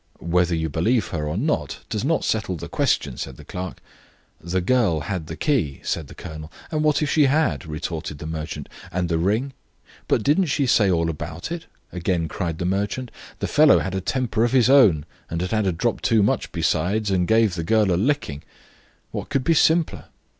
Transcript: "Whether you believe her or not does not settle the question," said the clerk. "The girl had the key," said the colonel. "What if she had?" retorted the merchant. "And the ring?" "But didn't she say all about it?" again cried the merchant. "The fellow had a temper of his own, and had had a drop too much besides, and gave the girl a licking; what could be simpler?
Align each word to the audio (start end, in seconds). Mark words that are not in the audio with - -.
"Whether 0.19 0.55
you 0.55 0.67
believe 0.67 1.09
her 1.09 1.27
or 1.27 1.37
not 1.37 1.81
does 1.87 2.03
not 2.03 2.23
settle 2.23 2.55
the 2.55 2.67
question," 2.67 3.17
said 3.17 3.37
the 3.37 3.45
clerk. 3.45 3.77
"The 4.43 4.59
girl 4.59 5.01
had 5.01 5.27
the 5.27 5.35
key," 5.37 5.79
said 5.83 6.07
the 6.07 6.15
colonel. 6.15 6.51
"What 6.71 7.03
if 7.03 7.09
she 7.11 7.25
had?" 7.25 7.67
retorted 7.67 8.17
the 8.17 8.25
merchant. 8.25 8.67
"And 8.91 9.09
the 9.09 9.19
ring?" 9.19 9.53
"But 10.07 10.23
didn't 10.23 10.47
she 10.47 10.65
say 10.65 10.89
all 10.89 11.07
about 11.07 11.51
it?" 11.51 11.67
again 11.91 12.27
cried 12.27 12.57
the 12.57 12.65
merchant. 12.65 13.11
"The 13.37 13.47
fellow 13.47 13.77
had 13.77 13.93
a 13.93 14.01
temper 14.01 14.43
of 14.43 14.53
his 14.53 14.71
own, 14.71 15.05
and 15.29 15.39
had 15.39 15.51
had 15.51 15.67
a 15.67 15.71
drop 15.71 16.01
too 16.01 16.23
much 16.23 16.51
besides, 16.51 17.11
and 17.11 17.27
gave 17.27 17.53
the 17.53 17.63
girl 17.63 17.91
a 17.91 17.95
licking; 17.95 18.41
what 19.11 19.29
could 19.29 19.43
be 19.43 19.53
simpler? 19.53 20.05